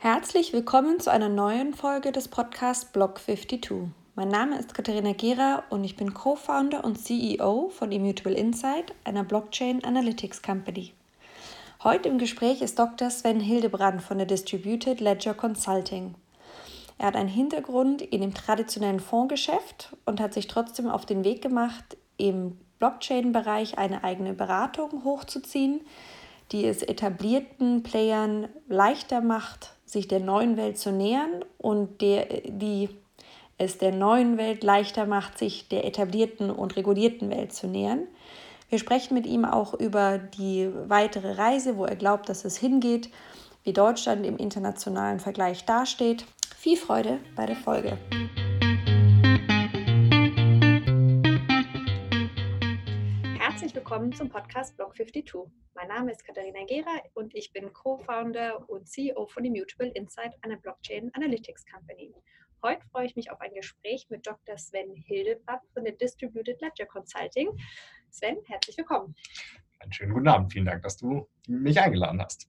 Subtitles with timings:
[0.00, 3.90] Herzlich willkommen zu einer neuen Folge des Podcasts Block 52.
[4.14, 9.24] Mein Name ist Katharina Gera und ich bin Co-Founder und CEO von Immutable Insight, einer
[9.24, 10.92] Blockchain Analytics Company.
[11.82, 13.10] Heute im Gespräch ist Dr.
[13.10, 16.14] Sven Hildebrand von der Distributed Ledger Consulting.
[16.96, 21.42] Er hat einen Hintergrund in dem traditionellen Fondsgeschäft und hat sich trotzdem auf den Weg
[21.42, 25.80] gemacht, im Blockchain-Bereich eine eigene Beratung hochzuziehen,
[26.52, 32.88] die es etablierten Playern leichter macht, sich der neuen Welt zu nähern und der, die
[33.56, 38.06] es der neuen Welt leichter macht, sich der etablierten und regulierten Welt zu nähern.
[38.68, 43.10] Wir sprechen mit ihm auch über die weitere Reise, wo er glaubt, dass es hingeht,
[43.64, 46.26] wie Deutschland im internationalen Vergleich dasteht.
[46.56, 47.96] Viel Freude bei der Folge.
[53.68, 55.30] Herzlich willkommen zum Podcast Block 52.
[55.74, 60.56] Mein Name ist Katharina Gera und ich bin Co-Founder und CEO von Immutable Insight, einer
[60.56, 62.14] Blockchain Analytics Company.
[62.62, 64.56] Heute freue ich mich auf ein Gespräch mit Dr.
[64.56, 67.50] Sven Hildebrand von der Distributed Ledger Consulting.
[68.08, 69.14] Sven, herzlich willkommen.
[69.80, 70.50] Einen schönen guten Abend.
[70.50, 72.48] Vielen Dank, dass du mich eingeladen hast.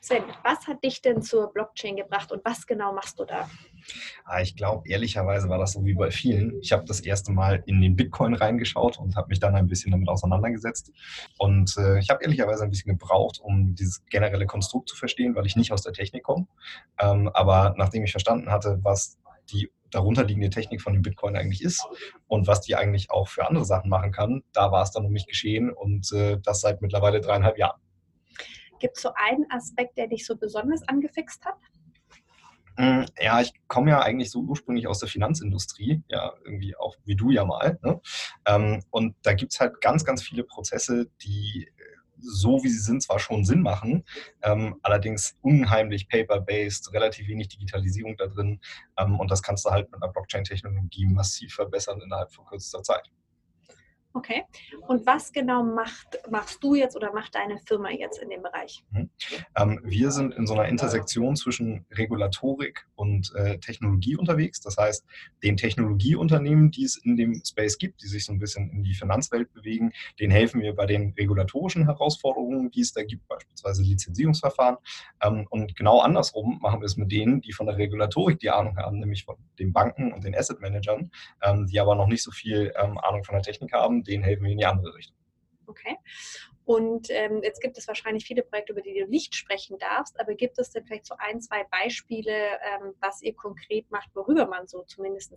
[0.00, 3.50] Sven, was hat dich denn zur Blockchain gebracht und was genau machst du da?
[4.24, 6.58] Ah, ich glaube, ehrlicherweise war das so wie bei vielen.
[6.60, 9.92] Ich habe das erste Mal in den Bitcoin reingeschaut und habe mich dann ein bisschen
[9.92, 10.92] damit auseinandergesetzt.
[11.38, 15.46] Und äh, ich habe ehrlicherweise ein bisschen gebraucht, um dieses generelle Konstrukt zu verstehen, weil
[15.46, 16.46] ich nicht aus der Technik komme.
[16.98, 19.18] Ähm, aber nachdem ich verstanden hatte, was
[19.50, 21.86] die darunterliegende Technik von dem Bitcoin eigentlich ist
[22.28, 25.12] und was die eigentlich auch für andere Sachen machen kann, da war es dann um
[25.12, 27.80] mich geschehen und äh, das seit mittlerweile dreieinhalb Jahren.
[28.80, 31.56] Gibt es so einen Aspekt, der dich so besonders angefixt hat?
[32.76, 37.14] Mm, ja, ich komme ja eigentlich so ursprünglich aus der Finanzindustrie, ja, irgendwie auch wie
[37.14, 37.78] du ja mal.
[37.82, 38.00] Ne?
[38.46, 41.70] Ähm, und da gibt es halt ganz, ganz viele Prozesse, die
[42.22, 44.04] so wie sie sind zwar schon Sinn machen,
[44.42, 48.60] ähm, allerdings unheimlich paper-based, relativ wenig Digitalisierung da drin.
[48.98, 53.10] Ähm, und das kannst du halt mit einer Blockchain-Technologie massiv verbessern innerhalb von kürzester Zeit.
[54.12, 54.42] Okay.
[54.88, 58.82] Und was genau macht, machst du jetzt oder macht deine Firma jetzt in dem Bereich?
[58.90, 59.08] Mhm.
[59.56, 64.60] Ähm, wir sind in so einer Intersektion zwischen Regulatorik und äh, Technologie unterwegs.
[64.60, 65.04] Das heißt,
[65.44, 68.94] den Technologieunternehmen, die es in dem Space gibt, die sich so ein bisschen in die
[68.94, 74.78] Finanzwelt bewegen, denen helfen wir bei den regulatorischen Herausforderungen, die es da gibt, beispielsweise Lizenzierungsverfahren.
[75.22, 78.76] Ähm, und genau andersrum machen wir es mit denen, die von der Regulatorik die Ahnung
[78.76, 81.12] haben, nämlich von den Banken und den Asset Managern,
[81.44, 84.44] ähm, die aber noch nicht so viel ähm, Ahnung von der Technik haben denen helfen
[84.44, 85.16] wir in die andere Richtung.
[85.66, 85.96] Okay.
[86.64, 90.34] Und ähm, jetzt gibt es wahrscheinlich viele Projekte, über die du nicht sprechen darfst, aber
[90.34, 94.66] gibt es denn vielleicht so ein, zwei Beispiele, ähm, was ihr konkret macht, worüber man
[94.68, 95.34] so zumindest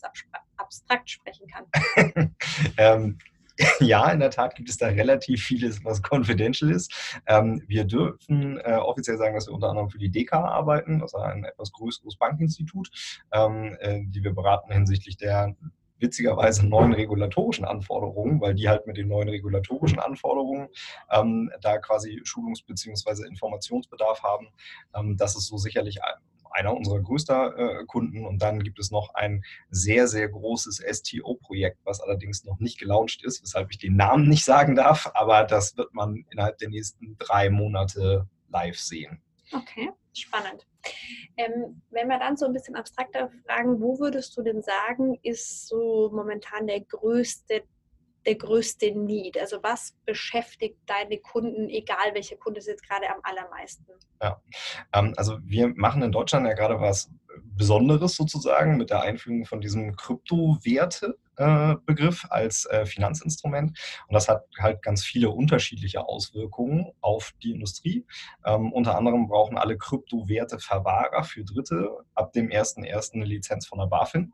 [0.58, 2.36] abstrakt sprechen kann?
[2.78, 3.18] ähm,
[3.80, 7.22] ja, in der Tat gibt es da relativ vieles, was confidential ist.
[7.28, 11.14] Ähm, wir dürfen äh, offiziell sagen, dass wir unter anderem für die DK arbeiten, das
[11.14, 12.90] ist ein etwas größeres Bankinstitut,
[13.32, 15.56] ähm, äh, die wir beraten hinsichtlich der
[16.04, 20.68] witzigerweise neuen regulatorischen Anforderungen, weil die halt mit den neuen regulatorischen Anforderungen
[21.10, 23.26] ähm, da quasi Schulungs- bzw.
[23.28, 24.50] Informationsbedarf haben.
[24.94, 26.00] Ähm, das ist so sicherlich
[26.52, 28.26] einer unserer größten äh, Kunden.
[28.26, 33.24] Und dann gibt es noch ein sehr, sehr großes STO-Projekt, was allerdings noch nicht gelauncht
[33.24, 35.10] ist, weshalb ich den Namen nicht sagen darf.
[35.16, 39.22] Aber das wird man innerhalb der nächsten drei Monate live sehen.
[39.52, 40.68] Okay, spannend.
[41.38, 45.68] Ähm, wenn wir dann so ein bisschen abstrakter fragen, wo würdest du denn sagen, ist
[45.68, 47.64] so momentan der größte
[48.26, 49.38] der größte Need?
[49.38, 53.86] Also was beschäftigt deine Kunden, egal welche Kunde es jetzt gerade am allermeisten?
[54.22, 54.42] Ja,
[54.94, 57.10] ähm, also wir machen in Deutschland ja gerade was
[57.56, 61.18] Besonderes sozusagen mit der Einführung von diesem Kryptowerte.
[61.36, 63.72] Begriff als äh, Finanzinstrument.
[64.08, 68.06] Und das hat halt ganz viele unterschiedliche Auswirkungen auf die Industrie.
[68.46, 73.16] Ähm, unter anderem brauchen alle Kryptowerte-Verwahrer für Dritte ab dem 1.1.
[73.16, 74.32] eine Lizenz von der BaFin.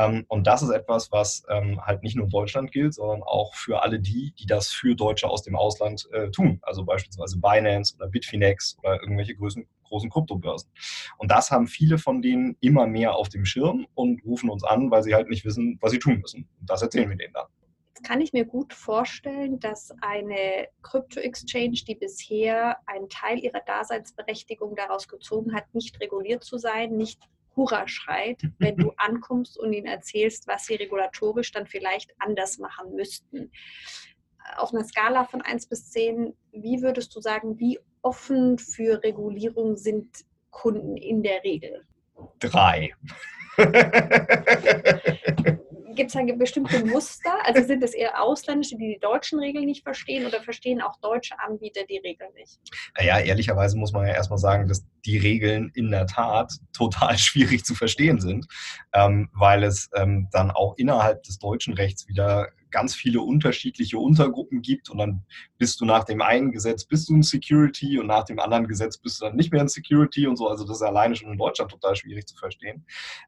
[0.00, 3.54] Ähm, und das ist etwas, was ähm, halt nicht nur in Deutschland gilt, sondern auch
[3.54, 6.58] für alle die, die das für Deutsche aus dem Ausland äh, tun.
[6.62, 10.70] Also beispielsweise Binance oder Bitfinex oder irgendwelche Größen, großen Kryptobörsen.
[11.18, 14.90] Und das haben viele von denen immer mehr auf dem Schirm und rufen uns an,
[14.90, 16.48] weil sie halt nicht wissen, was sie tun müssen.
[16.60, 17.46] Und das erzählen wir denen dann.
[17.88, 24.74] Jetzt kann ich mir gut vorstellen, dass eine Krypto-Exchange, die bisher einen Teil ihrer Daseinsberechtigung
[24.76, 27.20] daraus gezogen hat, nicht reguliert zu sein, nicht
[27.56, 32.94] Hurra schreit, wenn du ankommst und ihnen erzählst, was sie regulatorisch dann vielleicht anders machen
[32.94, 33.50] müssten.
[34.56, 39.76] Auf einer Skala von 1 bis 10, wie würdest du sagen, wie offen für Regulierung
[39.76, 41.86] sind Kunden in der Regel?
[42.38, 42.94] Drei.
[45.94, 47.32] Gibt es da bestimmte Muster?
[47.44, 51.34] Also sind es eher Ausländische, die die deutschen Regeln nicht verstehen oder verstehen auch deutsche
[51.38, 52.60] Anbieter die Regeln nicht?
[52.98, 57.64] Naja, ehrlicherweise muss man ja erstmal sagen, dass die Regeln in der Tat total schwierig
[57.64, 58.46] zu verstehen sind,
[58.92, 64.62] ähm, weil es ähm, dann auch innerhalb des deutschen Rechts wieder ganz viele unterschiedliche Untergruppen
[64.62, 65.24] gibt und dann
[65.58, 68.98] bist du nach dem einen Gesetz bist du in Security und nach dem anderen Gesetz
[68.98, 70.48] bist du dann nicht mehr in Security und so.
[70.48, 72.84] Also das ist alleine schon in Deutschland total schwierig zu verstehen.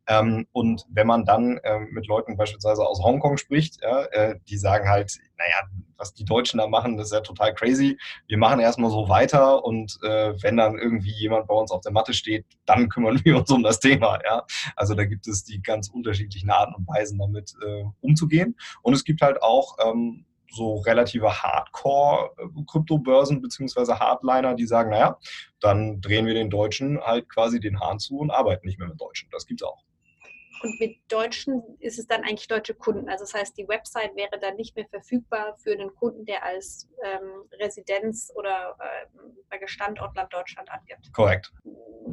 [0.07, 4.89] Ähm, und wenn man dann äh, mit Leuten beispielsweise aus Hongkong spricht, äh, die sagen
[4.89, 7.99] halt, naja, was die Deutschen da machen, das ist ja total crazy.
[8.27, 11.93] Wir machen erstmal so weiter und äh, wenn dann irgendwie jemand bei uns auf der
[11.93, 14.19] Matte steht, dann kümmern wir uns um das Thema.
[14.25, 14.45] Ja?
[14.75, 18.57] Also da gibt es die ganz unterschiedlichen Arten und Weisen, damit äh, umzugehen.
[18.83, 25.19] Und es gibt halt auch ähm, so relative Hardcore-Kryptobörsen beziehungsweise Hardliner, die sagen, naja,
[25.61, 29.01] dann drehen wir den Deutschen halt quasi den Hahn zu und arbeiten nicht mehr mit
[29.01, 29.31] Deutschen.
[29.31, 29.83] Das gibt es auch.
[30.63, 33.09] Und mit Deutschen ist es dann eigentlich deutsche Kunden.
[33.09, 36.89] Also das heißt, die Website wäre dann nicht mehr verfügbar für einen Kunden, der als
[37.03, 41.13] ähm, Residenz oder äh, Standortland Deutschland angibt.
[41.13, 41.53] Korrekt.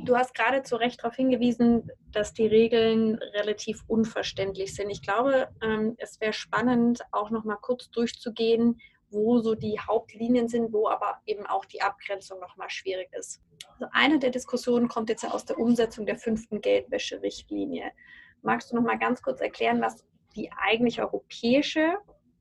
[0.05, 4.89] Du hast gerade zu Recht darauf hingewiesen, dass die Regeln relativ unverständlich sind.
[4.89, 8.79] Ich glaube, ähm, es wäre spannend, auch noch mal kurz durchzugehen,
[9.11, 13.41] wo so die Hauptlinien sind, wo aber eben auch die Abgrenzung nochmal schwierig ist.
[13.73, 17.91] Also eine der Diskussionen kommt jetzt ja aus der Umsetzung der fünften Geldwäscherichtlinie.
[18.41, 20.05] Magst du noch mal ganz kurz erklären, was
[20.35, 21.97] die eigentlich europäische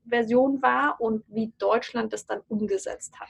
[0.06, 3.28] Version war und wie Deutschland das dann umgesetzt hat?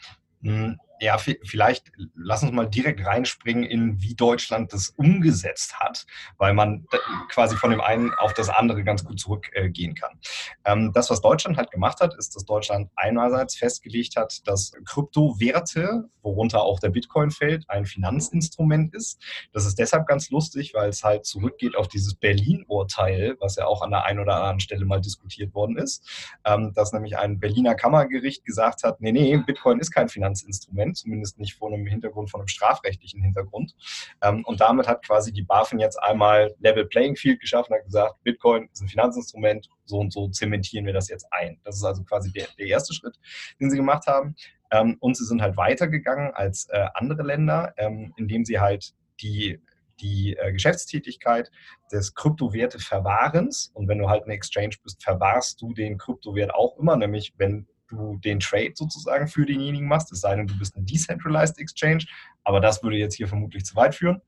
[1.01, 6.07] Ja, vielleicht lass uns mal direkt reinspringen in, wie Deutschland das umgesetzt hat,
[6.39, 6.87] weil man
[7.31, 10.19] quasi von dem einen auf das andere ganz gut zurückgehen kann.
[10.65, 16.09] Ähm, das, was Deutschland halt gemacht hat, ist, dass Deutschland einerseits festgelegt hat, dass Kryptowerte,
[16.23, 19.21] worunter auch der Bitcoin fällt, ein Finanzinstrument ist.
[19.53, 23.83] Das ist deshalb ganz lustig, weil es halt zurückgeht auf dieses Berlin-Urteil, was ja auch
[23.83, 27.75] an der einen oder anderen Stelle mal diskutiert worden ist, ähm, dass nämlich ein Berliner
[27.75, 32.31] Kammergericht gesagt hat, nee, nee, Bitcoin ist kein Finanzinstrument Moment, zumindest nicht vor einem Hintergrund,
[32.31, 33.75] von einem strafrechtlichen Hintergrund.
[34.23, 38.23] Ähm, und damit hat quasi die BaFin jetzt einmal Level Playing Field geschaffen, hat gesagt,
[38.23, 41.59] Bitcoin ist ein Finanzinstrument, so und so zementieren wir das jetzt ein.
[41.65, 43.19] Das ist also quasi der, der erste Schritt,
[43.61, 44.35] den sie gemacht haben.
[44.71, 49.61] Ähm, und sie sind halt weitergegangen als äh, andere Länder, ähm, indem sie halt die
[50.01, 51.51] die äh, Geschäftstätigkeit
[51.91, 53.73] des Kryptowerteverwahrens.
[53.75, 57.67] Und wenn du halt ein Exchange bist, verwahrst du den Kryptowert auch immer, nämlich wenn
[57.89, 62.05] du den Trade sozusagen für denjenigen machst, es sei denn, du bist eine Decentralized Exchange,
[62.45, 64.21] aber das würde jetzt hier vermutlich zu weit führen.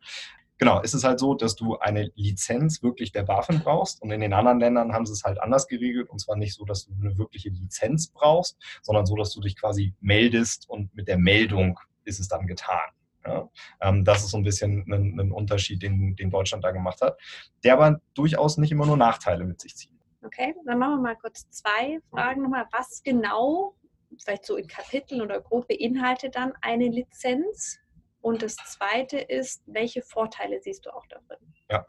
[0.59, 4.21] Genau, ist es halt so, dass du eine Lizenz wirklich der BaFin brauchst und in
[4.21, 6.93] den anderen Ländern haben sie es halt anders geregelt und zwar nicht so, dass du
[7.01, 11.81] eine wirkliche Lizenz brauchst, sondern so, dass du dich quasi meldest und mit der Meldung
[12.05, 12.91] ist es dann getan.
[13.27, 13.49] Ja,
[13.81, 17.19] ähm, das ist so ein bisschen ein, ein Unterschied, den, den Deutschland da gemacht hat,
[17.65, 20.00] der aber durchaus nicht immer nur Nachteile mit sich zieht.
[20.23, 22.67] Okay, dann machen wir mal kurz zwei Fragen nochmal.
[22.73, 23.75] Was genau,
[24.23, 27.79] vielleicht so in Kapiteln oder grob beinhaltet dann eine Lizenz?
[28.23, 31.39] Und das zweite ist, welche Vorteile siehst du auch darin?
[31.71, 31.87] Ja,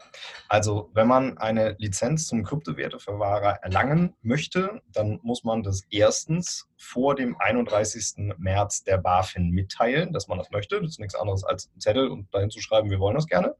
[0.47, 7.13] also wenn man eine Lizenz zum Kryptowerteverwahrer erlangen möchte, dann muss man das erstens vor
[7.13, 8.33] dem 31.
[8.37, 10.81] März der BaFin mitteilen, dass man das möchte.
[10.81, 13.55] Das ist nichts anderes als ein Zettel und dahin zu schreiben, wir wollen das gerne.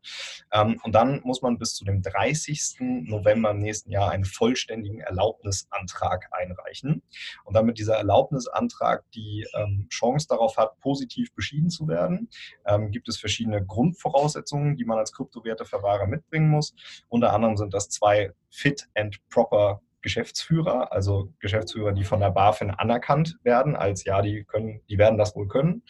[0.51, 2.77] Ähm, und dann muss man bis zu dem 30.
[3.03, 7.03] November im nächsten Jahr einen vollständigen Erlaubnisantrag einreichen.
[7.45, 12.27] Und damit dieser Erlaubnisantrag die ähm, Chance darauf hat, positiv beschieden zu werden,
[12.65, 16.73] ähm, gibt es verschiedene Grundvoraussetzungen, die man als Kryptowerteverwahrer mitbringen muss.
[17.07, 22.71] Unter anderem sind das zwei Fit and Proper Geschäftsführer, also Geschäftsführer, die von der BaFin
[22.71, 25.83] anerkannt werden, als ja, die können, die werden das wohl können.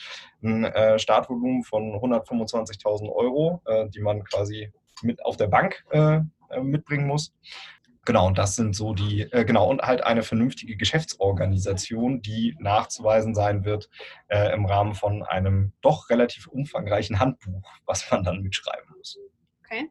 [0.43, 6.19] Ein äh, Startvolumen von 125.000 Euro, äh, die man quasi mit auf der Bank äh,
[6.49, 7.33] äh, mitbringen muss.
[8.03, 13.35] Genau, und das sind so die, äh, genau, und halt eine vernünftige Geschäftsorganisation, die nachzuweisen
[13.35, 13.89] sein wird
[14.27, 19.19] äh, im Rahmen von einem doch relativ umfangreichen Handbuch, was man dann mitschreiben muss.
[19.71, 19.89] Okay.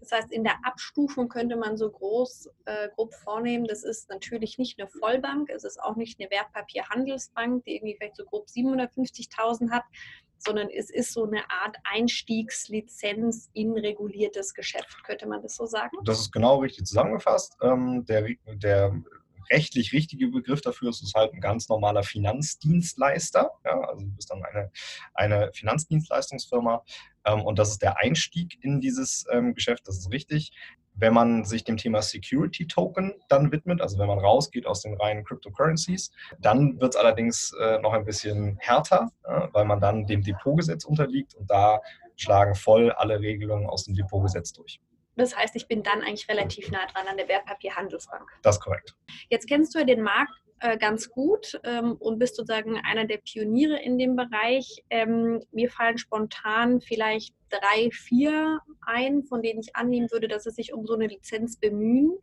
[0.00, 4.56] Das heißt, in der Abstufung könnte man so groß, äh, grob vornehmen, das ist natürlich
[4.58, 9.70] nicht eine Vollbank, es ist auch nicht eine Wertpapierhandelsbank, die irgendwie vielleicht so grob 750.000
[9.70, 9.84] hat,
[10.38, 15.96] sondern es ist so eine Art Einstiegslizenz in reguliertes Geschäft, könnte man das so sagen?
[16.04, 17.56] Das ist genau richtig zusammengefasst.
[17.62, 19.02] Ähm, der, der
[19.50, 23.50] rechtlich richtige Begriff dafür ist es halt ein ganz normaler Finanzdienstleister.
[23.64, 24.70] Ja, also du bist dann eine,
[25.14, 26.82] eine Finanzdienstleistungsfirma
[27.24, 30.52] ähm, und das ist der Einstieg in dieses ähm, Geschäft, das ist richtig.
[30.98, 34.94] Wenn man sich dem Thema Security Token dann widmet, also wenn man rausgeht aus den
[34.94, 40.06] reinen Cryptocurrencies, dann wird es allerdings äh, noch ein bisschen härter, äh, weil man dann
[40.06, 41.80] dem Depotgesetz unterliegt und da
[42.16, 44.80] schlagen voll alle Regelungen aus dem Depotgesetz durch.
[45.16, 48.30] Das heißt, ich bin dann eigentlich relativ nah dran an der Wertpapierhandelsbank.
[48.42, 48.94] Das ist korrekt.
[49.30, 53.18] Jetzt kennst du ja den Markt äh, ganz gut ähm, und bist sozusagen einer der
[53.18, 54.84] Pioniere in dem Bereich.
[54.88, 60.50] Ähm, mir fallen spontan vielleicht drei, vier ein, von denen ich annehmen würde, dass sie
[60.50, 62.16] sich um so eine Lizenz bemühen.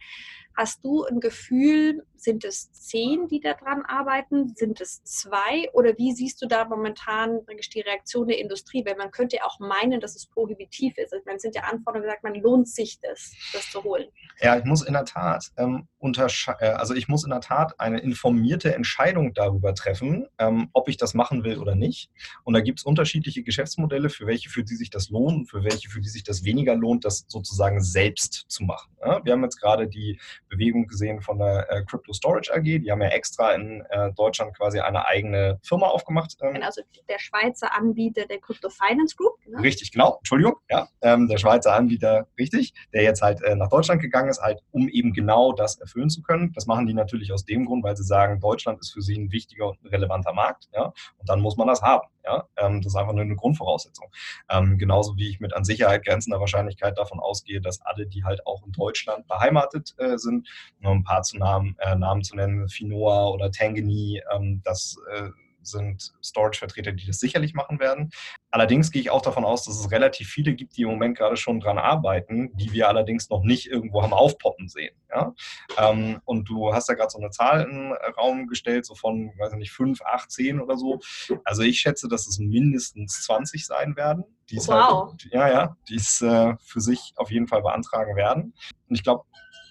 [0.56, 4.54] Hast du ein Gefühl, sind es zehn, die daran arbeiten?
[4.56, 5.70] Sind es zwei?
[5.74, 7.42] Oder wie siehst du da momentan
[7.74, 8.86] die Reaktion der Industrie?
[8.86, 11.14] Weil man könnte ja auch meinen, dass es prohibitiv ist.
[11.26, 14.08] Meine, es sind ja Anforderungen gesagt, man lohnt sich das, das zu holen.
[14.42, 18.00] Ja, ich muss in der Tat ähm, äh, also ich muss in der Tat eine
[18.00, 22.10] informierte Entscheidung darüber treffen, ähm, ob ich das machen will oder nicht.
[22.44, 25.90] Und da gibt es unterschiedliche Geschäftsmodelle, für welche für die sich das lohnt, für welche
[25.90, 28.96] für die sich das weniger lohnt, das sozusagen selbst zu machen.
[29.02, 29.24] Ja?
[29.24, 30.20] Wir haben jetzt gerade die
[30.54, 32.64] Bewegung gesehen von der äh, Crypto Storage AG.
[32.64, 36.36] Die haben ja extra in äh, Deutschland quasi eine eigene Firma aufgemacht.
[36.42, 36.62] Ähm.
[36.62, 39.34] Also der Schweizer Anbieter der Crypto Finance Group.
[39.48, 39.62] Ne?
[39.62, 40.18] Richtig, genau.
[40.18, 40.56] Entschuldigung.
[40.70, 44.62] Ja, ähm, der Schweizer Anbieter, richtig, der jetzt halt äh, nach Deutschland gegangen ist, halt
[44.72, 46.52] um eben genau das erfüllen zu können.
[46.54, 49.32] Das machen die natürlich aus dem Grund, weil sie sagen, Deutschland ist für sie ein
[49.32, 50.70] wichtiger und ein relevanter Markt.
[50.74, 52.08] Ja, und dann muss man das haben.
[52.26, 54.08] Ja, ähm, das ist einfach nur eine Grundvoraussetzung.
[54.50, 58.48] Ähm, genauso wie ich mit an Sicherheit grenzender Wahrscheinlichkeit davon ausgehe, dass alle, die halt
[58.48, 60.43] auch in Deutschland beheimatet äh, sind,
[60.80, 65.30] nur ein paar zu Namen, äh, Namen zu nennen, Finoa oder Tangany, ähm, das äh,
[65.66, 68.12] sind Storage-Vertreter, die das sicherlich machen werden.
[68.52, 71.38] Allerdings gehe ich auch davon aus, dass es relativ viele gibt, die im Moment gerade
[71.38, 74.96] schon dran arbeiten, die wir allerdings noch nicht irgendwo haben aufpoppen sehen.
[75.10, 75.34] Ja?
[75.78, 79.32] Ähm, und du hast ja gerade so eine Zahl in den Raum gestellt, so von,
[79.38, 81.00] weiß ich nicht, 5, 8, 10 oder so.
[81.44, 85.10] Also ich schätze, dass es mindestens 20 sein werden, die es halt wow.
[85.10, 88.54] halt, ja, ja, die es äh, für sich auf jeden Fall beantragen werden.
[88.88, 89.24] Und ich glaube,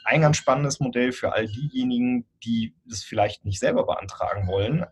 [0.04, 4.86] ein ganz spannendes Modell für all diejenigen, die es vielleicht nicht selber beantragen wollen,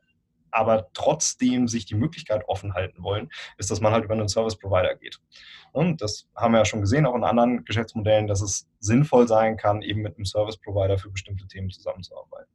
[0.51, 4.59] aber trotzdem sich die Möglichkeit offen halten wollen, ist, dass man halt über einen Service
[4.59, 5.21] Provider geht.
[5.73, 9.57] Und das haben wir ja schon gesehen, auch in anderen Geschäftsmodellen, dass es sinnvoll sein
[9.57, 12.51] kann, eben mit einem Service Provider für bestimmte Themen zusammenzuarbeiten.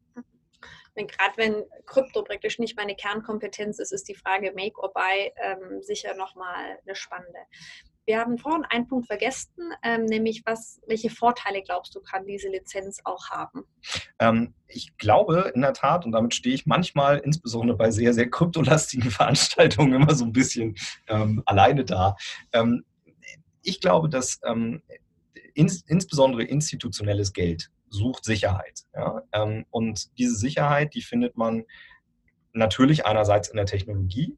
[0.95, 5.81] Gerade wenn Krypto praktisch nicht meine Kernkompetenz ist, ist die Frage Make or Buy ähm,
[5.81, 7.39] sicher nochmal eine spannende.
[8.05, 12.49] Wir haben vorhin einen Punkt vergessen, ähm, nämlich was, welche Vorteile glaubst du, kann diese
[12.49, 13.63] Lizenz auch haben?
[14.19, 18.29] Ähm, ich glaube in der Tat, und damit stehe ich manchmal, insbesondere bei sehr, sehr
[18.29, 20.75] kryptolastigen Veranstaltungen, immer so ein bisschen
[21.07, 22.15] ähm, alleine da.
[22.53, 22.85] Ähm,
[23.63, 24.83] ich glaube, dass ähm,
[25.55, 28.83] ins, insbesondere institutionelles Geld sucht Sicherheit.
[28.93, 29.23] Ja?
[29.31, 31.63] Ähm, und diese Sicherheit, die findet man
[32.53, 34.37] natürlich einerseits in der Technologie,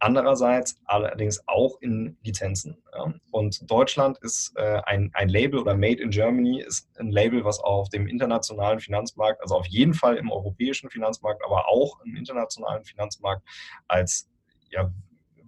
[0.00, 2.82] andererseits allerdings auch in Lizenzen.
[2.94, 3.12] Ja.
[3.32, 7.58] Und Deutschland ist äh, ein, ein Label oder Made in Germany ist ein Label, was
[7.58, 12.84] auf dem internationalen Finanzmarkt, also auf jeden Fall im europäischen Finanzmarkt, aber auch im internationalen
[12.84, 13.42] Finanzmarkt
[13.88, 14.30] als
[14.70, 14.92] ja,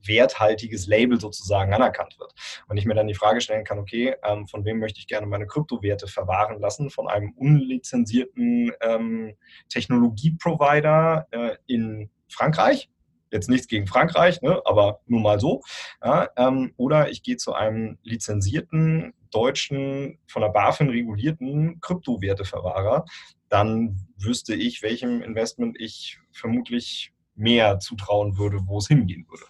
[0.06, 2.32] werthaltiges Label sozusagen anerkannt wird.
[2.68, 5.26] Und ich mir dann die Frage stellen kann, okay, ähm, von wem möchte ich gerne
[5.26, 6.90] meine Kryptowerte verwahren lassen?
[6.90, 9.36] Von einem unlizenzierten ähm,
[9.68, 12.90] Technologieprovider äh, in Frankreich
[13.36, 15.62] Jetzt nichts gegen Frankreich, ne, aber nur mal so.
[16.02, 23.04] Ja, ähm, oder ich gehe zu einem lizenzierten, deutschen, von der BaFin regulierten Kryptowerteverwahrer.
[23.50, 29.44] Dann wüsste ich, welchem Investment ich vermutlich mehr zutrauen würde, wo es hingehen würde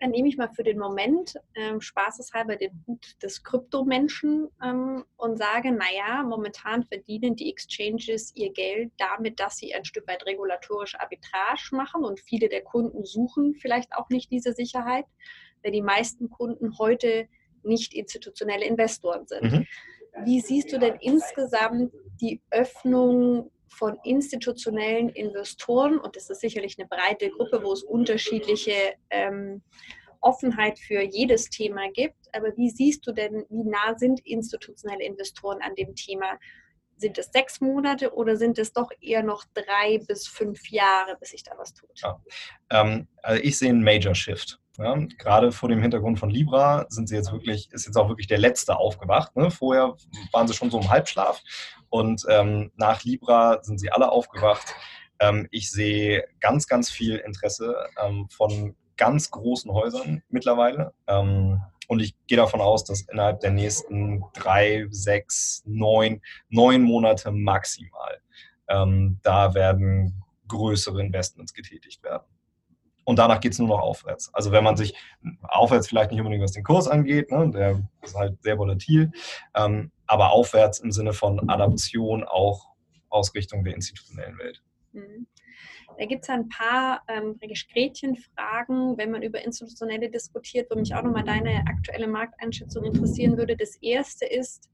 [0.00, 5.36] dann nehme ich mal für den Moment ähm, spaßeshalber den Hut des Kryptomenschen ähm, und
[5.36, 10.98] sage, naja, momentan verdienen die Exchanges ihr Geld damit, dass sie ein Stück weit regulatorische
[10.98, 15.04] Arbitrage machen und viele der Kunden suchen vielleicht auch nicht diese Sicherheit,
[15.62, 17.28] weil die meisten Kunden heute
[17.62, 19.52] nicht institutionelle Investoren sind.
[19.52, 19.66] Mhm.
[20.24, 26.88] Wie siehst du denn insgesamt die Öffnung von institutionellen Investoren, und das ist sicherlich eine
[26.88, 29.62] breite Gruppe, wo es unterschiedliche ähm,
[30.20, 32.28] Offenheit für jedes Thema gibt.
[32.32, 36.38] Aber wie siehst du denn, wie nah sind institutionelle Investoren an dem Thema?
[36.96, 41.30] Sind es sechs Monate oder sind es doch eher noch drei bis fünf Jahre, bis
[41.30, 41.90] sich da was tut?
[41.96, 42.20] Ja.
[42.70, 44.60] Ähm, also ich sehe einen Major Shift.
[44.80, 48.28] Ja, gerade vor dem Hintergrund von Libra sind sie jetzt wirklich, ist jetzt auch wirklich
[48.28, 49.36] der letzte aufgewacht.
[49.36, 49.50] Ne?
[49.50, 49.94] Vorher
[50.32, 51.42] waren sie schon so im Halbschlaf
[51.90, 54.74] und ähm, nach Libra sind sie alle aufgewacht.
[55.18, 60.94] Ähm, ich sehe ganz, ganz viel Interesse ähm, von ganz großen Häusern mittlerweile.
[61.06, 67.32] Ähm, und ich gehe davon aus, dass innerhalb der nächsten drei, sechs, neun, neun Monate
[67.32, 68.22] maximal
[68.68, 72.24] ähm, da werden größere Investments getätigt werden
[73.04, 74.32] und danach geht es nur noch aufwärts.
[74.34, 74.94] Also wenn man sich
[75.42, 79.10] aufwärts vielleicht nicht unbedingt was den Kurs angeht, ne, der ist halt sehr volatil,
[79.54, 82.68] ähm, aber aufwärts im Sinne von Adaption auch
[83.08, 84.62] aus Richtung der institutionellen Welt.
[84.92, 85.26] Mhm.
[85.98, 91.02] Da gibt es ein paar ähm, Gretchenfragen, wenn man über institutionelle diskutiert, wo mich auch
[91.02, 93.56] nochmal deine aktuelle Markteinschätzung interessieren würde.
[93.56, 94.70] Das erste ist,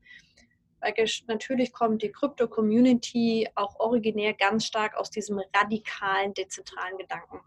[1.26, 7.40] natürlich kommt die Krypto-Community auch originär ganz stark aus diesem radikalen, dezentralen Gedanken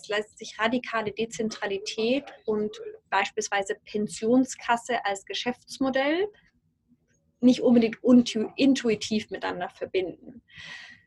[0.00, 2.76] es lässt sich radikale Dezentralität und
[3.10, 6.28] beispielsweise Pensionskasse als Geschäftsmodell
[7.40, 7.98] nicht unbedingt
[8.56, 10.42] intuitiv miteinander verbinden.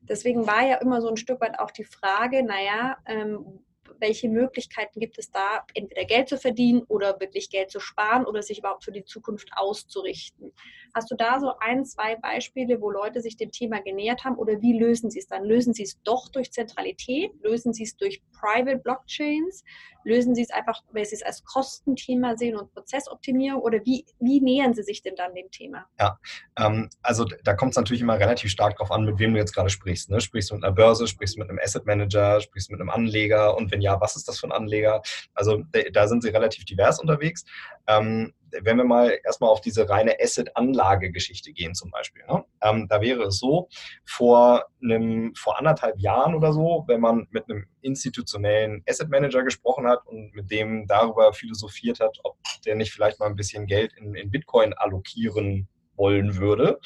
[0.01, 3.63] Deswegen war ja immer so ein Stück weit auch die Frage, naja, ähm,
[4.00, 8.41] welche Möglichkeiten gibt es da, entweder Geld zu verdienen oder wirklich Geld zu sparen oder
[8.41, 10.51] sich überhaupt für die Zukunft auszurichten.
[10.95, 14.62] Hast du da so ein, zwei Beispiele, wo Leute sich dem Thema genähert haben oder
[14.62, 15.43] wie lösen sie es dann?
[15.43, 17.31] Lösen sie es doch durch Zentralität?
[17.41, 19.63] Lösen sie es durch Private Blockchains?
[20.03, 24.39] Lösen sie es einfach, weil sie es als Kostenthema sehen und Prozessoptimierung oder wie, wie
[24.39, 25.85] nähern sie sich denn dann dem Thema?
[26.00, 26.19] Ja,
[26.59, 29.53] ähm, also da kommt es natürlich immer relativ stark darauf an, mit wem du jetzt
[29.53, 30.12] gerade sprichst.
[30.12, 30.21] Ne?
[30.21, 32.91] Sprichst du mit einer Börse, sprichst du mit einem Asset Manager, sprichst du mit einem
[32.91, 35.01] Anleger und wenn ja, was ist das für ein Anleger?
[35.33, 37.45] Also da sind sie relativ divers unterwegs.
[37.88, 42.43] Ähm, wenn wir mal erstmal auf diese reine Asset-Anlage-Geschichte gehen zum Beispiel, ne?
[42.62, 43.67] ähm, da wäre es so,
[44.05, 50.05] vor, einem, vor anderthalb Jahren oder so, wenn man mit einem institutionellen Asset-Manager gesprochen hat
[50.05, 54.15] und mit dem darüber philosophiert hat, ob der nicht vielleicht mal ein bisschen Geld in,
[54.15, 56.79] in Bitcoin allokieren wollen würde,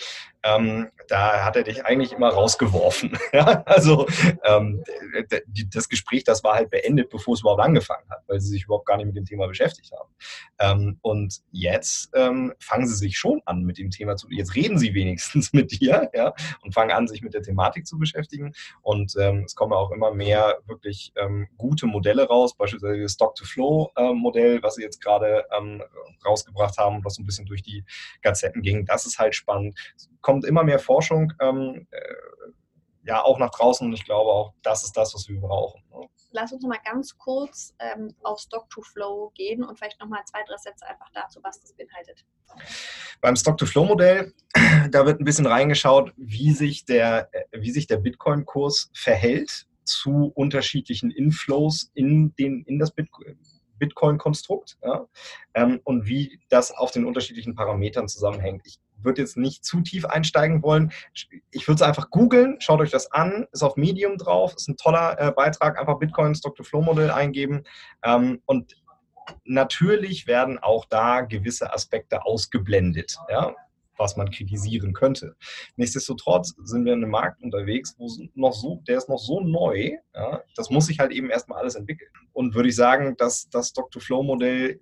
[0.48, 3.18] ähm, da hat er dich eigentlich immer rausgeworfen.
[3.66, 4.08] Also
[4.44, 4.84] ähm,
[5.74, 8.86] das Gespräch, das war halt beendet, bevor es überhaupt angefangen hat, weil sie sich überhaupt
[8.86, 10.10] gar nicht mit dem Thema beschäftigt haben.
[10.60, 14.78] Ähm, und jetzt ähm, fangen sie sich schon an mit dem Thema zu, jetzt reden
[14.78, 16.34] sie wenigstens mit dir ja?
[16.62, 18.54] und fangen an, sich mit der Thematik zu beschäftigen.
[18.82, 24.64] Und ähm, es kommen auch immer mehr wirklich ähm, gute Modelle raus, beispielsweise das Stock-to-Flow-Modell,
[24.64, 25.46] was sie jetzt gerade
[26.26, 27.84] rausgebracht haben, was so ein bisschen durch die
[28.22, 28.86] Gazetten ging.
[28.86, 29.78] Das ist halt spannend
[30.38, 32.00] kommt immer mehr Forschung ähm, äh,
[33.06, 35.82] ja auch nach draußen und ich glaube auch, das ist das, was wir brauchen.
[35.90, 36.08] Ne?
[36.32, 40.86] Lass uns mal ganz kurz ähm, auf Stock-to-Flow gehen und vielleicht nochmal zwei, drei Sätze
[40.86, 42.24] einfach dazu, was das beinhaltet.
[43.22, 44.34] Beim Stock-to-Flow-Modell,
[44.92, 50.32] da wird ein bisschen reingeschaut, wie sich der, äh, wie sich der Bitcoin-Kurs verhält zu
[50.36, 53.40] unterschiedlichen Inflows in, den, in das Bitcoin.
[53.80, 55.08] Bitcoin-Konstrukt ja,
[55.54, 58.64] ähm, und wie das auf den unterschiedlichen Parametern zusammenhängt.
[58.66, 60.92] Ich würde jetzt nicht zu tief einsteigen wollen.
[61.52, 64.78] Ich würde es einfach googeln, schaut euch das an, ist auf Medium drauf, ist ein
[64.78, 67.64] toller äh, Beitrag, einfach Bitcoin Stock-to-Flow-Modell eingeben
[68.04, 68.76] ähm, und
[69.44, 73.18] natürlich werden auch da gewisse Aspekte ausgeblendet.
[73.30, 73.56] Ja?
[73.98, 75.36] was man kritisieren könnte.
[75.76, 79.98] Nichtsdestotrotz sind wir in einem Markt unterwegs, wo noch so, der ist noch so neu,
[80.14, 82.12] ja, das muss sich halt eben erstmal alles entwickeln.
[82.34, 84.80] Und würde ich sagen, dass das Stock-to-Flow-Modell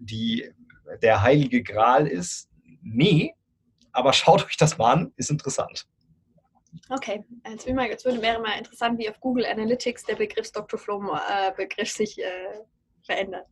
[1.02, 2.50] der heilige Gral ist?
[2.82, 3.34] Nee,
[3.96, 5.88] aber schaut euch das mal an, ist interessant.
[6.90, 10.78] Okay, jetzt, mal, jetzt würde, wäre mal interessant, wie auf Google Analytics der Begriff Dr.
[10.78, 12.60] Flow-Begriff äh, sich äh,
[13.04, 13.48] verändert.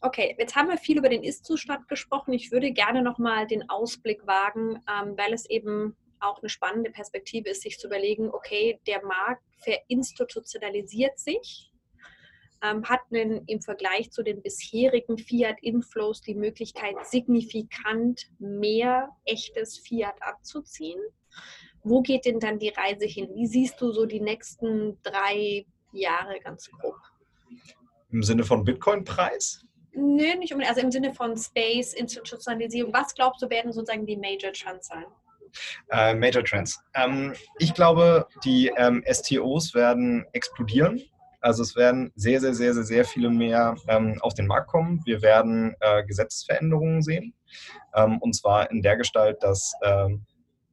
[0.00, 2.32] Okay, jetzt haben wir viel über den Ist-Zustand gesprochen.
[2.32, 7.50] Ich würde gerne nochmal den Ausblick wagen, ähm, weil es eben auch eine spannende Perspektive
[7.50, 11.70] ist, sich zu überlegen, okay, der Markt verinstitutionalisiert sich
[12.62, 20.16] ähm, hat einen, im Vergleich zu den bisherigen Fiat-Inflows die Möglichkeit, signifikant mehr echtes Fiat
[20.20, 21.00] abzuziehen.
[21.82, 23.28] Wo geht denn dann die Reise hin?
[23.34, 26.96] Wie siehst du so die nächsten drei Jahre ganz grob?
[28.10, 29.64] Im Sinne von Bitcoin-Preis?
[29.92, 30.68] Nö, nicht unbedingt.
[30.68, 32.92] Also im Sinne von Space, Institutionalisierung.
[32.92, 35.06] Was glaubst du, werden sozusagen die Major Trends sein?
[35.90, 36.78] Äh, Major Trends.
[36.94, 41.02] Ähm, ich glaube, die ähm, STOs werden explodieren.
[41.40, 45.02] Also es werden sehr, sehr, sehr, sehr, sehr viele mehr ähm, auf den Markt kommen.
[45.04, 47.34] Wir werden äh, Gesetzesveränderungen sehen.
[47.94, 50.24] Ähm, und zwar in der Gestalt, dass ähm,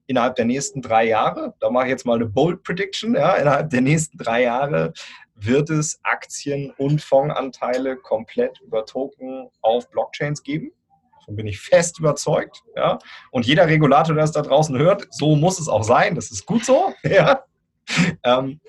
[0.07, 3.69] innerhalb der nächsten drei Jahre, da mache ich jetzt mal eine Bold Prediction, ja, innerhalb
[3.69, 4.93] der nächsten drei Jahre
[5.35, 10.71] wird es Aktien und Fondsanteile komplett über Token auf Blockchains geben.
[11.19, 12.63] Davon bin ich fest überzeugt.
[12.75, 12.99] Ja.
[13.31, 16.15] Und jeder Regulator, der es da draußen hört, so muss es auch sein.
[16.15, 16.93] Das ist gut so.
[17.03, 17.43] Ja.
[18.23, 18.61] Ähm,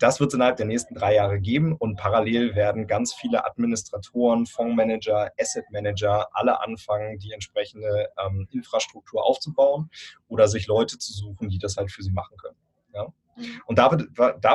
[0.00, 4.46] das wird es innerhalb der nächsten drei Jahre geben und parallel werden ganz viele Administratoren,
[4.46, 9.90] Fondsmanager, Asset Manager alle anfangen, die entsprechende ähm, Infrastruktur aufzubauen
[10.28, 12.56] oder sich Leute zu suchen, die das halt für sie machen können.
[12.94, 13.06] Ja?
[13.36, 13.62] Mhm.
[13.66, 14.02] Und da wird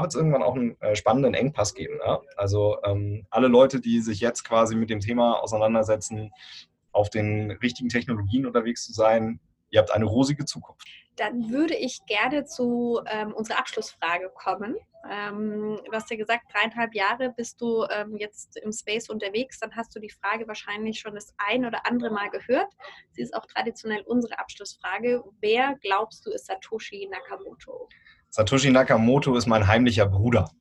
[0.07, 1.99] es irgendwann auch einen äh, spannenden Engpass geben.
[2.05, 2.19] Ja?
[2.35, 6.31] Also ähm, alle Leute, die sich jetzt quasi mit dem Thema auseinandersetzen,
[6.91, 9.39] auf den richtigen Technologien unterwegs zu sein,
[9.69, 10.87] ihr habt eine rosige Zukunft.
[11.17, 14.75] Dann würde ich gerne zu ähm, unserer Abschlussfrage kommen.
[15.09, 19.59] Ähm, du hast ja gesagt, dreieinhalb Jahre bist du ähm, jetzt im Space unterwegs.
[19.59, 22.71] Dann hast du die Frage wahrscheinlich schon das ein oder andere Mal gehört.
[23.11, 25.23] Sie ist auch traditionell unsere Abschlussfrage.
[25.41, 27.89] Wer glaubst du ist Satoshi Nakamoto?
[28.29, 30.51] Satoshi Nakamoto ist mein heimlicher Bruder.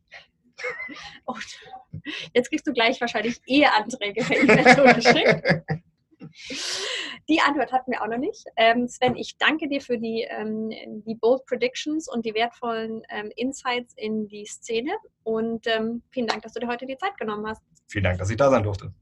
[1.24, 1.60] Und
[2.34, 5.64] jetzt kriegst du gleich wahrscheinlich Eheanträge per E-Mail.
[7.28, 8.44] Die Antwort hatten wir auch noch nicht.
[8.56, 10.70] Ähm, Sven, ich danke dir für die, ähm,
[11.06, 14.92] die Bold Predictions und die wertvollen ähm, Insights in die Szene
[15.24, 17.62] und ähm, vielen Dank, dass du dir heute die Zeit genommen hast.
[17.88, 18.92] Vielen Dank, dass ich da sein durfte.